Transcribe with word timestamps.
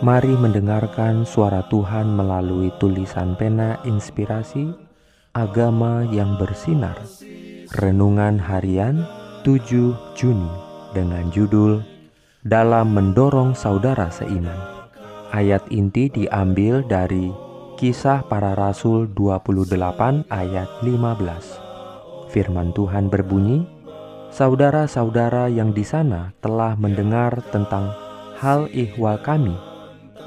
Mari 0.00 0.32
mendengarkan 0.32 1.28
suara 1.28 1.60
Tuhan 1.68 2.16
melalui 2.16 2.72
tulisan 2.80 3.36
pena 3.36 3.76
inspirasi 3.84 4.72
agama 5.36 6.08
yang 6.08 6.40
bersinar. 6.40 6.96
Renungan 7.76 8.40
harian 8.40 9.04
7 9.44 10.16
Juni 10.16 10.48
dengan 10.96 11.28
judul 11.28 11.84
Dalam 12.40 12.96
mendorong 12.96 13.52
saudara 13.52 14.08
seiman. 14.08 14.56
Ayat 15.36 15.68
inti 15.68 16.08
diambil 16.08 16.80
dari 16.80 17.28
Kisah 17.76 18.24
Para 18.24 18.56
Rasul 18.56 19.04
28 19.12 20.32
ayat 20.32 20.68
15. 20.80 22.32
Firman 22.32 22.72
Tuhan 22.72 23.12
berbunyi, 23.12 23.68
Saudara-saudara 24.32 25.52
yang 25.52 25.76
di 25.76 25.84
sana 25.84 26.32
telah 26.40 26.72
mendengar 26.80 27.44
tentang 27.52 27.92
hal 28.40 28.64
ihwal 28.72 29.20
kami 29.20 29.69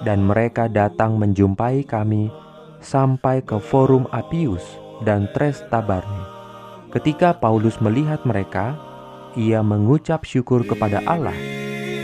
dan 0.02 0.25
mereka 0.25 0.65
datang 0.65 1.21
menjumpai 1.21 1.85
kami 1.85 2.33
sampai 2.81 3.45
ke 3.45 3.61
forum 3.61 4.09
Apius 4.09 4.66
dan 5.05 5.30
Tres 5.31 5.61
Tabarne. 5.69 6.25
Ketika 6.89 7.38
Paulus 7.38 7.77
melihat 7.81 8.21
mereka, 8.25 8.77
ia 9.33 9.66
mengucap 9.66 10.30
syukur 10.30 10.61
kepada 10.66 11.02
Allah, 11.09 11.33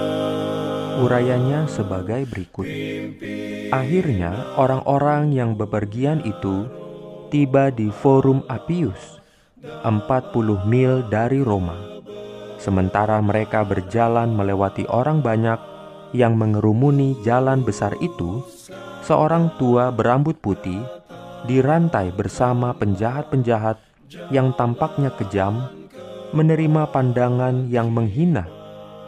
Urayanya 1.07 1.71
sebagai 1.71 2.27
berikut. 2.27 2.67
Akhirnya 3.71 4.59
orang-orang 4.59 5.31
yang 5.31 5.55
bepergian 5.55 6.27
itu 6.27 6.67
tiba 7.29 7.75
di 7.75 7.91
Forum 7.91 8.47
Appius, 8.47 9.19
40 9.83 10.67
mil 10.67 11.03
dari 11.11 11.43
Roma. 11.43 11.75
Sementara 12.57 13.19
mereka 13.19 13.67
berjalan 13.67 14.33
melewati 14.33 14.87
orang 14.87 15.21
banyak 15.21 15.59
yang 16.15 16.39
mengerumuni 16.39 17.19
jalan 17.27 17.67
besar 17.67 17.95
itu, 17.99 18.43
seorang 19.03 19.55
tua 19.59 19.91
berambut 19.91 20.39
putih 20.39 20.81
dirantai 21.47 22.11
bersama 22.15 22.75
penjahat-penjahat 22.75 23.79
yang 24.31 24.55
tampaknya 24.55 25.11
kejam, 25.15 25.71
menerima 26.35 26.91
pandangan 26.91 27.71
yang 27.71 27.91
menghina 27.91 28.47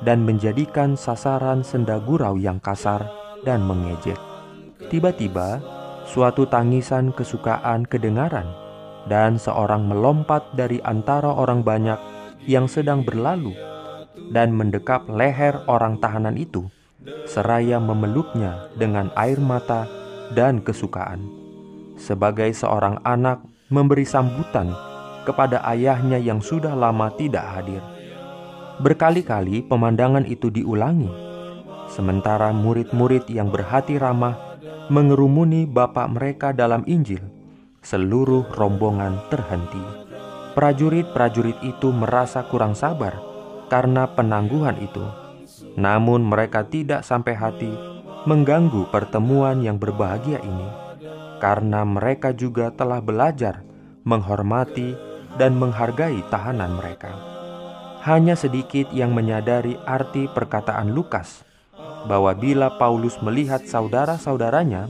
dan 0.06 0.22
menjadikan 0.22 0.94
sasaran 0.94 1.66
senda 1.66 1.98
gurau 1.98 2.38
yang 2.38 2.62
kasar 2.62 3.06
dan 3.42 3.66
mengejek. 3.66 4.18
Tiba-tiba, 4.86 5.77
suatu 6.08 6.48
tangisan 6.48 7.12
kesukaan 7.12 7.84
kedengaran, 7.84 8.48
dan 9.12 9.36
seorang 9.36 9.84
melompat 9.84 10.44
dari 10.56 10.80
antara 10.80 11.28
orang 11.28 11.60
banyak 11.60 12.00
yang 12.48 12.64
sedang 12.64 13.04
berlalu 13.04 13.52
dan 14.32 14.56
mendekap 14.56 15.04
leher 15.08 15.60
orang 15.68 16.00
tahanan 16.00 16.40
itu, 16.40 16.64
seraya 17.28 17.76
memeluknya 17.76 18.72
dengan 18.76 19.12
air 19.20 19.36
mata 19.36 19.84
dan 20.32 20.64
kesukaan. 20.64 21.20
Sebagai 22.00 22.48
seorang 22.56 23.04
anak 23.04 23.44
memberi 23.68 24.08
sambutan 24.08 24.72
kepada 25.28 25.60
ayahnya 25.68 26.16
yang 26.16 26.40
sudah 26.40 26.72
lama 26.72 27.12
tidak 27.20 27.44
hadir. 27.44 27.84
Berkali-kali 28.80 29.66
pemandangan 29.66 30.24
itu 30.24 30.48
diulangi, 30.48 31.10
sementara 31.90 32.54
murid-murid 32.54 33.26
yang 33.28 33.50
berhati 33.50 33.98
ramah 33.98 34.47
mengerumuni 34.88 35.68
bapak 35.68 36.08
mereka 36.08 36.56
dalam 36.56 36.80
Injil, 36.88 37.20
seluruh 37.84 38.48
rombongan 38.56 39.20
terhenti. 39.28 39.80
Prajurit-prajurit 40.56 41.60
itu 41.60 41.92
merasa 41.92 42.48
kurang 42.48 42.72
sabar 42.72 43.20
karena 43.68 44.08
penangguhan 44.16 44.80
itu. 44.80 45.04
Namun 45.76 46.24
mereka 46.24 46.64
tidak 46.66 47.04
sampai 47.04 47.36
hati 47.36 47.70
mengganggu 48.24 48.88
pertemuan 48.90 49.62
yang 49.62 49.76
berbahagia 49.78 50.40
ini 50.42 50.68
karena 51.38 51.86
mereka 51.86 52.34
juga 52.34 52.74
telah 52.74 52.98
belajar 52.98 53.62
menghormati 54.02 54.96
dan 55.38 55.54
menghargai 55.54 56.18
tahanan 56.32 56.74
mereka. 56.74 57.14
Hanya 58.02 58.34
sedikit 58.34 58.90
yang 58.90 59.12
menyadari 59.12 59.78
arti 59.86 60.26
perkataan 60.32 60.90
Lukas 60.96 61.47
bahwa 62.08 62.32
bila 62.32 62.72
Paulus 62.80 63.20
melihat 63.20 63.62
saudara-saudaranya, 63.68 64.88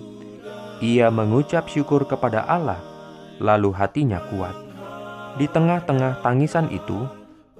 ia 0.78 1.10
mengucap 1.10 1.66
syukur 1.66 2.06
kepada 2.06 2.46
Allah, 2.46 2.78
lalu 3.42 3.74
hatinya 3.74 4.22
kuat. 4.30 4.54
Di 5.34 5.50
tengah-tengah 5.50 6.22
tangisan 6.22 6.70
itu, 6.70 7.10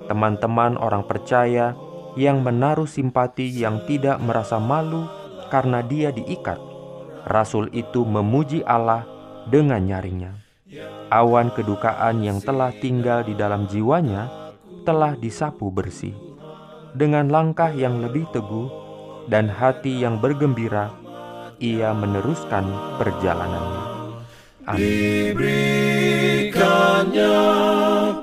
teman-teman 0.07 0.79
orang 0.79 1.03
percaya 1.03 1.75
yang 2.15 2.43
menaruh 2.47 2.87
simpati 2.87 3.51
yang 3.51 3.83
tidak 3.91 4.23
merasa 4.23 4.63
malu 4.63 5.11
karena 5.51 5.83
dia 5.83 6.15
diikat, 6.15 6.59
rasul 7.27 7.67
itu 7.75 8.07
memuji 8.07 8.63
Allah 8.63 9.07
dengan 9.51 9.83
nyaringnya. 9.83 10.33
Awan 11.09 11.49
kedukaan 11.55 12.21
yang 12.21 12.39
telah 12.45 12.69
tinggal 12.77 13.25
di 13.25 13.33
dalam 13.33 13.65
jiwanya 13.65 14.29
telah 14.85 15.17
disapu 15.17 15.73
bersih. 15.73 16.13
Dengan 16.93 17.33
langkah 17.33 17.73
yang 17.73 18.01
lebih 18.01 18.29
teguh, 18.33 18.88
dan 19.29 19.53
hati 19.53 20.01
yang 20.01 20.17
bergembira, 20.17 20.89
ia 21.61 21.93
meneruskan 21.93 22.65
perjalanannya. 22.97 23.85
Amin. 24.65 24.81
Diberikannya 24.81 27.37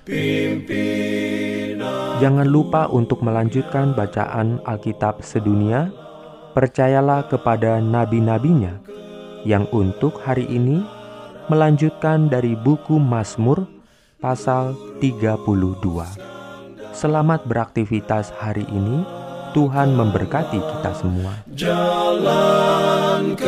Pimpinan 0.04 2.18
Jangan 2.18 2.50
lupa 2.50 2.90
untuk 2.90 3.22
melanjutkan 3.22 3.94
bacaan 3.94 4.58
Alkitab 4.66 5.22
sedunia. 5.22 5.94
Percayalah 6.54 7.26
kepada 7.26 7.82
nabi-nabinya 7.82 8.78
yang 9.44 9.68
untuk 9.70 10.18
hari 10.24 10.48
ini 10.48 10.80
melanjutkan 11.52 12.32
dari 12.32 12.56
buku 12.56 12.96
Mazmur 12.96 13.68
pasal 14.18 14.72
32. 14.98 15.84
Selamat 16.96 17.44
beraktivitas 17.44 18.32
hari 18.40 18.64
ini. 18.72 19.04
Tuhan 19.54 19.94
memberkati 19.94 20.58
kita 20.58 20.90
semua. 20.98 21.30
Jalan 21.54 23.38